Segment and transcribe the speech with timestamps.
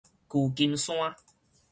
[0.27, 1.15] 舊金山